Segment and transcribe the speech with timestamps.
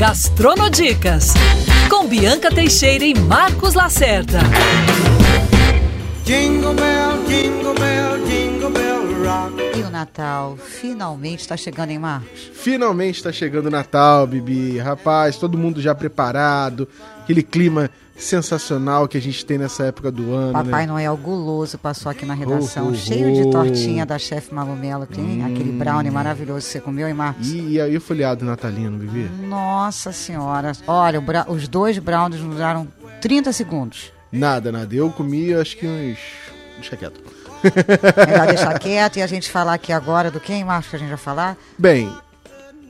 [0.00, 1.34] Gastronodicas,
[1.90, 4.38] com Bianca Teixeira e Marcos Lacerda.
[6.24, 9.78] Jingle bell, jingle bell, jingle bell rock.
[9.78, 12.50] E o Natal finalmente está chegando em Marcos.
[12.54, 14.78] Finalmente está chegando o Natal, Bibi.
[14.78, 16.88] Rapaz, todo mundo já preparado.
[17.22, 17.90] Aquele clima
[18.20, 20.92] sensacional que a gente tem nessa época do ano, Papai né?
[20.92, 25.14] Noel guloso passou aqui na redação, Ho, ho, cheio de tortinha da chefe Malumelo, que
[25.14, 27.48] tem aquele brownie maravilhoso que você comeu, hein, Marcos?
[27.48, 29.30] E, e aí o folheado natalino, Bibi?
[29.46, 30.72] Nossa senhora.
[30.86, 32.86] Olha, os dois brownies duraram
[33.20, 34.12] 30 segundos.
[34.30, 34.94] Nada, nada.
[34.94, 36.18] Eu comi acho que uns...
[36.76, 37.20] Deixa quieto.
[38.26, 41.08] Melhor deixar quieto e a gente falar aqui agora do quem, Marcos, que a gente
[41.08, 41.56] vai falar?
[41.78, 42.10] Bem,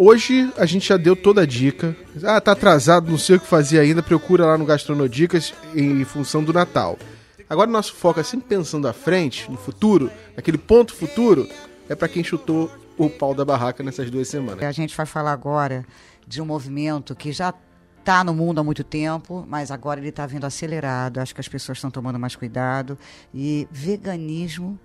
[0.00, 1.95] hoje a gente já deu toda a dica.
[2.24, 4.02] Ah, tá atrasado, não sei o que fazer ainda.
[4.02, 6.98] Procura lá no Gastronodicas em função do Natal.
[7.48, 11.48] Agora o nosso foco é sempre pensando à frente, no futuro, naquele ponto futuro,
[11.88, 14.62] é para quem chutou o pau da barraca nessas duas semanas.
[14.62, 15.84] A gente vai falar agora
[16.26, 17.52] de um movimento que já
[17.98, 21.18] está no mundo há muito tempo, mas agora ele está vindo acelerado.
[21.18, 22.96] Acho que as pessoas estão tomando mais cuidado.
[23.34, 24.78] E veganismo.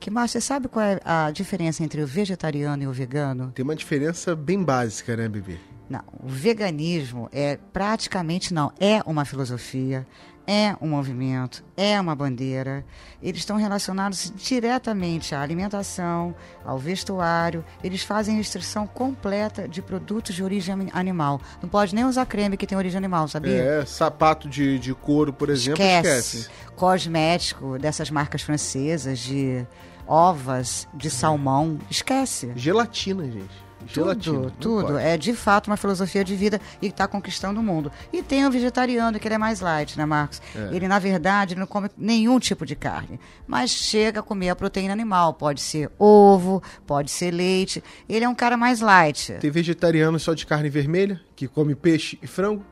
[0.00, 3.52] Que, Márcio, você sabe qual é a diferença entre o vegetariano e o vegano?
[3.52, 5.58] Tem uma diferença bem básica, né, Bibi?
[5.88, 10.06] Não, o veganismo é praticamente não, é uma filosofia,
[10.46, 12.84] é um movimento, é uma bandeira.
[13.22, 17.64] Eles estão relacionados diretamente à alimentação, ao vestuário.
[17.82, 21.40] Eles fazem restrição completa de produtos de origem ani- animal.
[21.62, 23.52] Não pode nem usar creme que tem origem animal, sabia?
[23.80, 26.36] É, sapato de, de couro, por exemplo, esquece.
[26.38, 26.50] esquece.
[26.76, 29.66] Cosmético dessas marcas francesas de
[30.06, 32.52] ovas, de salmão, esquece.
[32.54, 33.63] Gelatina, gente.
[33.86, 34.50] Gelatina.
[34.58, 34.98] Tudo, tudo.
[34.98, 37.90] É de fato uma filosofia de vida e está conquistando o mundo.
[38.12, 40.40] E tem o vegetariano, que ele é mais light, né, Marcos?
[40.54, 40.74] É.
[40.74, 44.92] Ele, na verdade, não come nenhum tipo de carne, mas chega a comer a proteína
[44.92, 45.34] animal.
[45.34, 47.82] Pode ser ovo, pode ser leite.
[48.08, 49.32] Ele é um cara mais light.
[49.40, 52.64] Tem vegetariano só de carne vermelha, que come peixe e frango.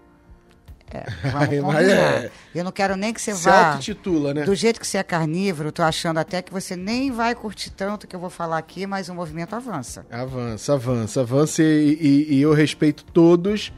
[1.23, 2.25] Vamos Mas combinar.
[2.25, 2.31] é.
[2.55, 3.71] Eu não quero nem que você Se vá.
[3.71, 4.45] autotitula, né?
[4.45, 8.07] Do jeito que você é carnívoro, tô achando até que você nem vai curtir tanto
[8.07, 10.05] que eu vou falar aqui, mas o movimento avança.
[10.11, 13.73] Avança, avança, avança e, e- e eu respeito todos.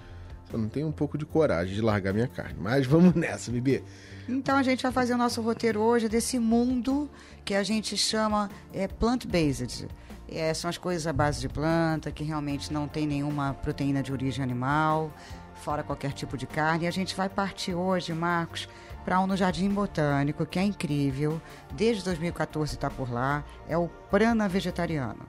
[0.51, 2.57] Só não tenho um pouco de coragem de largar minha carne.
[2.61, 3.83] Mas vamos nessa, Bibi.
[4.29, 7.11] Então a gente vai fazer o nosso roteiro hoje desse mundo
[7.45, 9.87] que a gente chama é, plant-based.
[10.27, 14.11] É, são as coisas à base de planta, que realmente não tem nenhuma proteína de
[14.11, 15.13] origem animal,
[15.55, 16.85] fora qualquer tipo de carne.
[16.85, 18.69] E a gente vai partir hoje, Marcos,
[19.05, 21.41] para um no Jardim Botânico, que é incrível.
[21.73, 23.45] Desde 2014 está por lá.
[23.69, 25.27] É o Prana Vegetariano.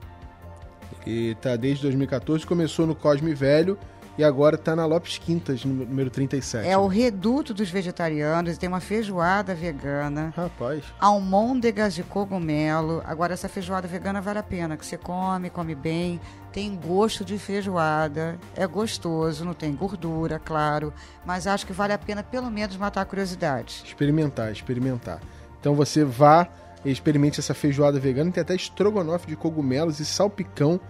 [1.06, 3.78] E tá desde 2014, começou no Cosme Velho
[4.18, 6.66] e agora tá na Lopes Quintas, no número 37.
[6.66, 10.32] É o reduto dos vegetarianos, tem uma feijoada vegana.
[10.36, 13.02] Rapaz, almôndegas de cogumelo.
[13.04, 16.20] Agora, essa feijoada vegana vale a pena, que você come, come bem,
[16.52, 20.92] tem gosto de feijoada, é gostoso, não tem gordura, claro,
[21.24, 23.82] mas acho que vale a pena pelo menos matar a curiosidade.
[23.84, 25.20] experimentar, experimentar.
[25.60, 26.48] Então você vá
[26.92, 28.30] experimente essa feijoada vegana.
[28.30, 30.80] Tem até estrogonofe de cogumelos e salpicão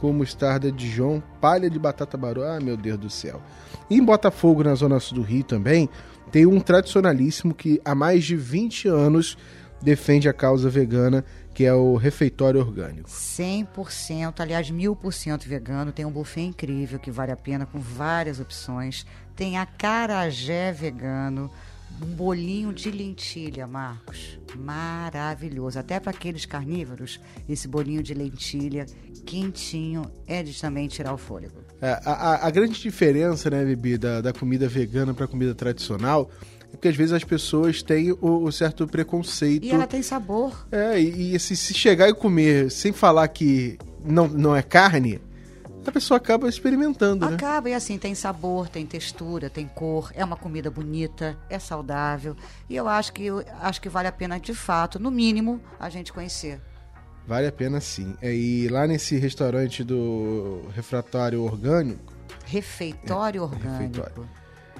[0.00, 2.42] com mostarda Dijon, palha de batata baru.
[2.44, 3.40] Ah, meu Deus do céu.
[3.88, 5.88] E em Botafogo, na zona sul do Rio também,
[6.30, 9.38] tem um tradicionalíssimo que há mais de 20 anos
[9.80, 11.24] defende a causa vegana,
[11.54, 13.08] que é o refeitório orgânico.
[13.08, 15.92] 100%, aliás, 1000% vegano.
[15.92, 19.06] Tem um buffet incrível que vale a pena, com várias opções.
[19.34, 21.50] Tem acarajé vegano,
[22.02, 24.38] um bolinho de lentilha, Marcos.
[24.56, 25.78] Maravilhoso.
[25.78, 28.86] Até para aqueles carnívoros, esse bolinho de lentilha
[29.24, 31.54] quentinho é de também tirar o fôlego.
[31.80, 36.30] É, a, a- grande diferença, né, Bibi, da, da comida vegana para comida tradicional
[36.72, 39.64] é que às vezes as pessoas têm o, o certo preconceito.
[39.64, 40.66] E ela tem sabor.
[40.72, 45.20] É, e, e se, se chegar e comer sem falar que não, não é carne,
[45.90, 47.34] a pessoa acaba experimentando, né?
[47.36, 52.36] Acaba e assim, tem sabor, tem textura, tem cor, é uma comida bonita, é saudável.
[52.68, 55.88] E eu acho que eu acho que vale a pena, de fato, no mínimo, a
[55.88, 56.60] gente conhecer.
[57.26, 58.14] Vale a pena sim.
[58.22, 62.12] É, e lá nesse restaurante do refratário orgânico,
[62.44, 63.72] Refeitório orgânico.
[64.00, 64.28] refeitório.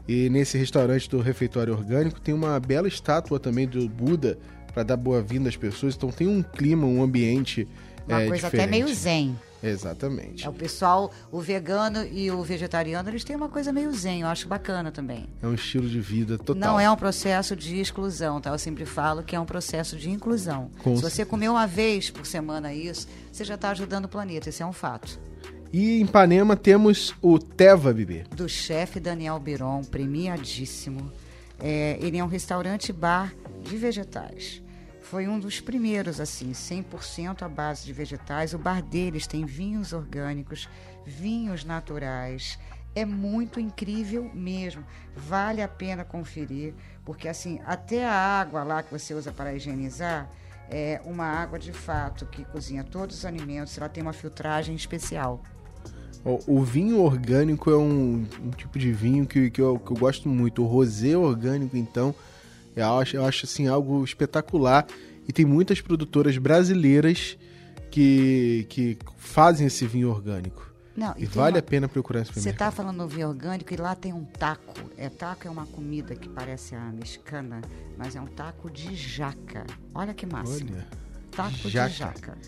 [0.07, 4.39] e nesse restaurante do refeitório orgânico tem uma bela estátua também do Buda
[4.73, 5.97] para dar boa-vinda às pessoas.
[5.97, 7.67] Então tem um clima, um ambiente
[8.07, 8.85] Uma é, coisa até diferente.
[8.85, 9.37] meio zen.
[9.63, 10.45] Exatamente.
[10.45, 14.29] É o pessoal, o vegano e o vegetariano, eles têm uma coisa meio zen, eu
[14.29, 15.29] acho bacana também.
[15.43, 16.57] É um estilo de vida total.
[16.57, 18.51] Não é um processo de exclusão, tá?
[18.51, 20.71] Eu sempre falo que é um processo de inclusão.
[20.83, 21.31] Com Se você certeza.
[21.31, 24.73] comer uma vez por semana isso, você já está ajudando o planeta, isso é um
[24.73, 25.19] fato.
[25.73, 28.25] E em Ipanema temos o Teva, Bibi.
[28.35, 31.11] do chefe Daniel Biron, premiadíssimo.
[31.59, 34.63] É, ele é um restaurante bar de vegetais.
[35.11, 38.53] Foi um dos primeiros, assim, 100% à base de vegetais.
[38.53, 40.69] O bar deles tem vinhos orgânicos,
[41.05, 42.59] vinhos naturais.
[42.93, 44.85] É muito incrível mesmo.
[45.15, 46.75] Vale a pena conferir,
[47.05, 50.29] porque assim, até a água lá que você usa para higienizar
[50.69, 55.41] é uma água de fato que cozinha todos os alimentos, ela tem uma filtragem especial.
[56.25, 60.29] O, vinho orgânico é um, um tipo de vinho que, que, eu, que eu gosto
[60.29, 60.65] muito.
[60.65, 62.13] O rosé orgânico, então,
[62.77, 64.87] eu acho, eu acho assim, algo espetacular.
[65.29, 67.37] E tem muitas produtoras brasileiras
[67.91, 70.65] que, que fazem esse vinho orgânico.
[70.97, 73.77] Não, E vale uma- a pena procurar esse Você está falando no vinho orgânico e
[73.77, 74.73] lá tem um taco.
[74.97, 77.61] É taco é uma comida que parece a mexicana,
[77.99, 79.67] mas é um taco de jaca.
[79.95, 80.71] Olha que máximo.
[80.73, 80.87] Olha,
[81.33, 81.89] taco jaca.
[81.91, 82.39] de jaca.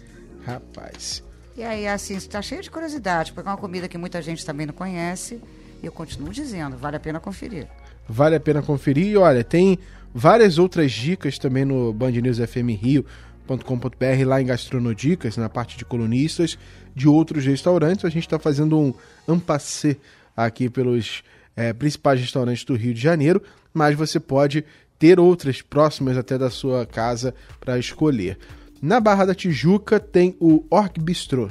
[0.47, 1.23] rapaz.
[1.57, 4.65] E aí, assim, está cheio de curiosidade, porque é uma comida que muita gente também
[4.67, 5.41] não conhece.
[5.83, 7.67] E eu continuo dizendo, vale a pena conferir.
[8.09, 9.09] Vale a pena conferir.
[9.09, 9.79] E olha, tem
[10.19, 16.59] várias outras dicas também no bandnewsfmrio.com.br, lá em Gastronodicas, na parte de colunistas,
[16.93, 18.05] de outros restaurantes.
[18.05, 18.93] A gente está fazendo um
[19.29, 19.97] ampassê
[20.37, 21.23] aqui pelos
[21.57, 23.41] eh, principais restaurantes do Rio de Janeiro,
[23.73, 24.65] mas você pode
[24.99, 28.37] ter outras próximas até da sua casa para escolher.
[28.83, 31.49] Na Barra da Tijuca tem o Org Bistrô.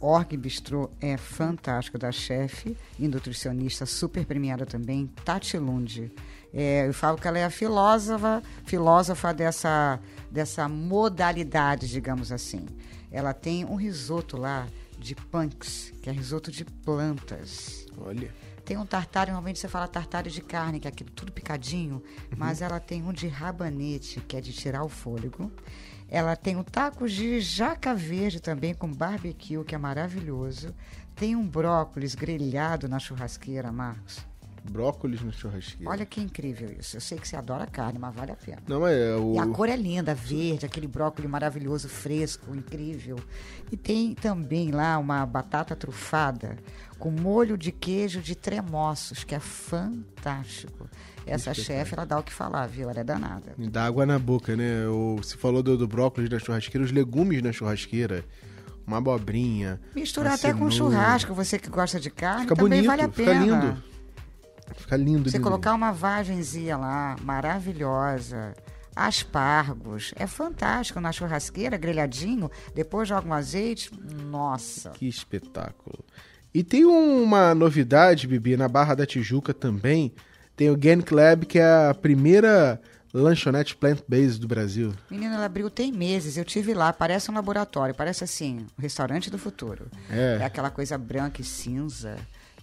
[0.00, 6.10] Org Bistrô é fantástico, da chefe e nutricionista super premiada também, Tati Lund.
[6.58, 10.00] É, eu falo que ela é a filósofa, filósofa dessa,
[10.30, 12.64] dessa modalidade, digamos assim.
[13.12, 14.66] Ela tem um risoto lá
[14.98, 17.84] de punks, que é risoto de plantas.
[17.98, 18.32] Olha.
[18.64, 22.02] Tem um tartário, normalmente você fala tartário de carne, que é aquilo tudo picadinho,
[22.34, 25.52] mas ela tem um de rabanete, que é de tirar o fôlego.
[26.08, 30.74] Ela tem um taco de jaca verde também, com barbecue, que é maravilhoso.
[31.14, 34.24] Tem um brócolis grelhado na churrasqueira, Marcos.
[34.70, 35.90] Brócolis no churrasqueiro.
[35.90, 36.96] Olha que incrível isso.
[36.96, 38.62] Eu sei que você adora carne, mas vale a pena.
[38.68, 39.34] Não, mas é o.
[39.34, 43.16] E a cor é linda, verde, aquele brócolis maravilhoso, fresco, incrível.
[43.70, 46.56] E tem também lá uma batata trufada
[46.98, 50.88] com molho de queijo de tremoços, que é fantástico.
[51.26, 52.88] Essa chefe, ela dá o que falar, viu?
[52.88, 53.54] Ela é danada.
[53.58, 54.86] Dá água na boca, né?
[54.88, 58.24] O, você falou do, do brócolis na churrasqueira, os legumes na churrasqueira,
[58.86, 59.80] uma abobrinha.
[59.94, 60.94] Misturar até com cenoura.
[60.94, 63.44] churrasco, você que gosta de carne, Fica também bonito, vale a fica pena.
[63.44, 63.82] lindo.
[64.74, 65.48] Fica lindo, Você lindo.
[65.48, 68.54] colocar uma vagenzinha lá, maravilhosa.
[68.94, 73.90] Aspargos, é fantástico na churrasqueira, grelhadinho, depois joga um azeite,
[74.30, 74.90] nossa.
[74.90, 75.98] Que espetáculo.
[76.54, 80.14] E tem uma novidade, Bibi, na Barra da Tijuca também.
[80.56, 82.80] Tem o Gan Club, que é a primeira
[83.12, 84.94] lanchonete plant-based do Brasil.
[85.10, 89.30] Menina, ela abriu tem meses, eu tive lá, parece um laboratório, parece assim, um restaurante
[89.30, 89.86] do futuro.
[90.10, 90.42] É.
[90.44, 92.16] aquela coisa branca e cinza.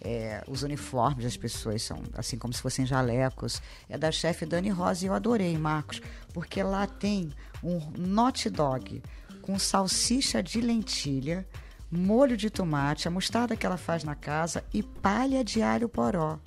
[0.04, 3.62] É, os uniformes das pessoas são assim como se fossem jalecos.
[3.90, 6.02] É da chefe Dani Rosa e eu adorei, Marcos,
[6.34, 7.32] porque lá tem
[7.64, 7.80] um
[8.20, 9.02] hot dog
[9.42, 11.48] com salsicha de lentilha,
[11.90, 16.40] molho de tomate, a mostarda que ela faz na casa e palha de alho poró.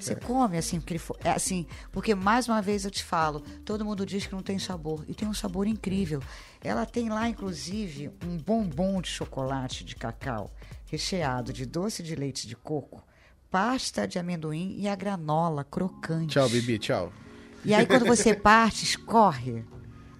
[0.00, 3.40] Você come assim, porque ele fo- é assim, porque mais uma vez eu te falo,
[3.64, 6.22] todo mundo diz que não tem sabor e tem um sabor incrível.
[6.62, 10.50] Ela tem lá inclusive um bombom de chocolate de cacau
[10.86, 13.02] recheado de doce de leite de coco,
[13.50, 16.34] pasta de amendoim e a granola crocante.
[16.34, 17.12] Tchau, Bibi, tchau.
[17.64, 19.64] E aí quando você parte, escorre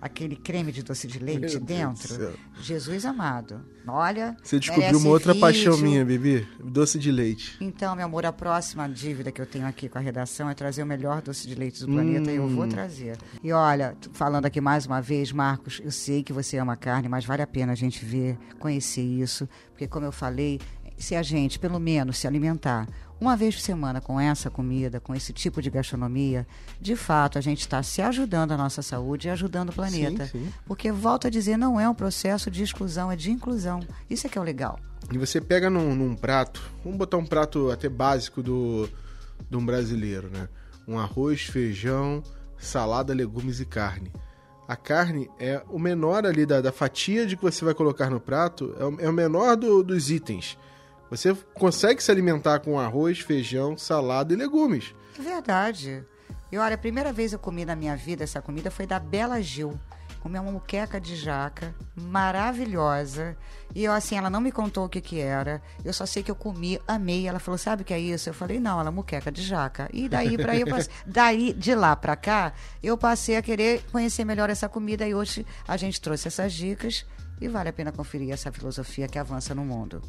[0.01, 2.33] aquele creme de doce de leite Meu dentro.
[2.61, 3.61] Jesus amado.
[3.87, 5.89] Olha, Você descobriu uma outra paixão vídeo.
[5.89, 6.47] minha, Bibi.
[6.63, 7.57] Doce de leite.
[7.61, 10.83] Então, meu amor, a próxima dívida que eu tenho aqui com a redação é trazer
[10.83, 13.17] o melhor doce de leite do planeta e eu vou trazer.
[13.43, 17.25] E olha, falando aqui mais uma vez, Marcos, eu sei que você ama carne, mas
[17.25, 20.61] vale a pena a gente ver, conhecer isso, porque como eu falei,
[21.03, 22.87] se a gente, pelo menos, se alimentar
[23.21, 26.47] uma vez por semana com essa comida, com esse tipo de gastronomia,
[26.81, 30.25] de fato a gente está se ajudando a nossa saúde e ajudando o planeta.
[30.27, 30.53] Sim, sim.
[30.65, 33.81] Porque, volto a dizer, não é um processo de exclusão, é de inclusão.
[34.09, 34.79] Isso é que é o legal.
[35.13, 38.89] E você pega num, num prato, vamos botar um prato até básico do,
[39.51, 40.49] de um brasileiro, né?
[40.89, 42.23] Um arroz, feijão,
[42.59, 44.11] salada, legumes e carne.
[44.67, 48.21] A carne é o menor ali da, da fatia de que você vai colocar no
[48.21, 50.57] prato, é o, é o menor do- dos itens.
[51.11, 54.95] Você consegue se alimentar com arroz, feijão, salada e legumes.
[55.19, 56.05] É verdade.
[56.53, 59.41] E olha, a primeira vez eu comi na minha vida essa comida foi da Bela
[59.43, 59.79] Gil.
[60.21, 63.37] Comi uma muqueca de jaca, maravilhosa.
[63.75, 65.63] E eu, assim, ela não me contou o que que era.
[65.85, 67.27] Eu só sei que eu comi, amei.
[67.27, 68.29] Ela falou, sabe o que é isso?
[68.29, 69.89] Eu falei, não, ela é muqueca de jaca.
[69.93, 72.53] E daí, pra eu passei- daí de lá pra cá,
[72.83, 75.09] eu passei a querer conhecer melhor essa comida.
[75.09, 77.07] E hoje a gente trouxe essas dicas.
[77.41, 80.03] E vale a pena conferir essa filosofia que avança no mundo.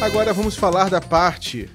[0.00, 1.68] Agora vamos falar da parte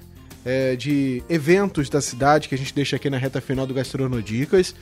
[0.46, 4.74] é, de eventos da cidade que a gente deixa aqui na reta final do Gastronodicas.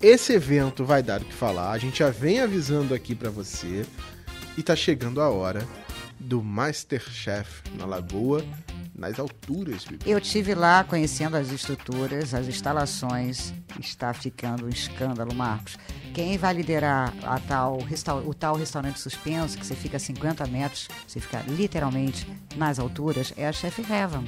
[0.00, 1.72] esse evento vai dar o que falar.
[1.72, 3.84] A gente já vem avisando aqui para você.
[4.56, 5.66] E tá chegando a hora
[6.20, 8.44] do Masterchef na Lagoa,
[8.94, 9.84] nas alturas.
[9.84, 10.08] Bibi.
[10.08, 13.52] Eu tive lá conhecendo as estruturas, as instalações.
[13.80, 15.76] Está ficando um escândalo, Marcos.
[16.12, 17.78] Quem vai liderar a tal,
[18.24, 23.32] o tal restaurante suspenso, que você fica a 50 metros, você fica literalmente nas alturas,
[23.36, 24.24] é a Chef Heaven.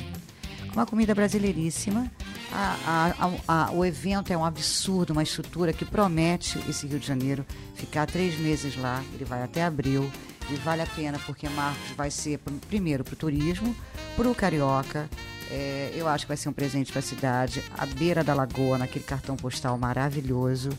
[0.72, 2.10] Com uma comida brasileiríssima.
[2.52, 3.12] A-
[3.48, 7.44] a- a- o evento é um absurdo, uma estrutura que promete esse Rio de Janeiro
[7.74, 9.02] ficar três meses lá.
[9.14, 10.10] Ele vai até abril.
[10.50, 13.74] E vale a pena, porque Marcos vai ser, pr- primeiro, para o turismo,
[14.16, 15.08] para o carioca.
[15.50, 17.62] É, eu acho que vai ser um presente para a cidade.
[17.76, 20.70] À beira da lagoa, naquele cartão postal maravilhoso.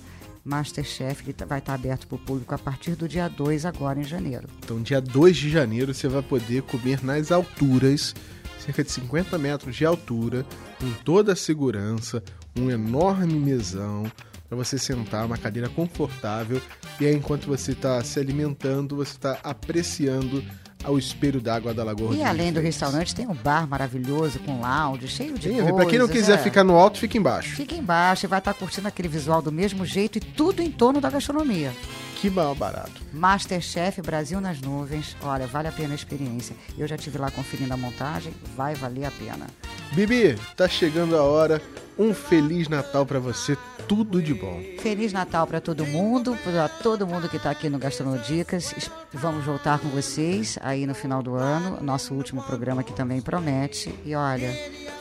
[0.43, 4.00] Masterchef ele tá- vai estar aberto para o público a partir do dia 2, agora
[4.00, 4.47] em janeiro.
[4.63, 8.15] Então, dia 2 de janeiro, você vai poder comer nas alturas,
[8.57, 10.45] cerca de 50 metros de altura,
[10.79, 12.24] com toda a segurança,
[12.57, 14.09] um enorme mesão
[14.47, 16.61] para você sentar, uma cadeira confortável.
[16.99, 20.43] E aí, enquanto você está se alimentando, você está apreciando
[20.83, 25.07] ao espelho d'água da Lagoa E além do restaurante, tem um bar maravilhoso, com lounge,
[25.07, 25.71] cheio de coisas.
[25.71, 26.37] Pra quem não quiser é.
[26.37, 27.55] ficar no alto, fica embaixo.
[27.55, 31.01] Fica embaixo e vai estar curtindo aquele visual do mesmo jeito e tudo em torno
[31.01, 31.73] da gastronomia.
[32.21, 33.01] Que mal barato.
[33.13, 35.15] Masterchef Brasil nas nuvens.
[35.21, 36.55] Olha, vale a pena a experiência.
[36.77, 39.47] Eu já estive lá conferindo a montagem, vai valer a pena.
[39.94, 41.62] Bibi, tá chegando a hora.
[42.00, 44.62] Um feliz Natal para você, tudo de bom.
[44.82, 48.72] Feliz Natal para todo mundo, para todo mundo que está aqui no Gastronodicas.
[48.77, 51.79] Es- Vamos voltar com vocês aí no final do ano.
[51.82, 53.91] Nosso último programa que também promete.
[54.06, 54.51] E olha,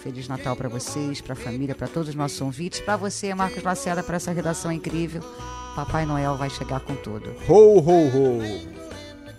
[0.02, 2.81] Feliz Natal para vocês, para a família, para todos os nossos convites.
[2.81, 5.21] Para você, Marcos Lacerda, para essa redação incrível.
[5.75, 7.35] Papai Noel vai chegar com tudo.
[7.47, 8.75] Ho, ho, ho.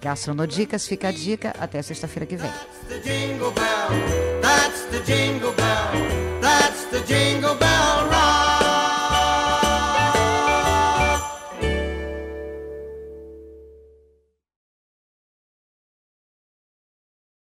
[0.08, 1.54] Gastronodicas, fica a dica.
[1.60, 2.50] Até sexta-feira que vem.
[2.88, 3.90] the jingle bell.
[4.42, 6.40] That's the jingle bell.
[6.40, 8.57] That's the jingle bell ride.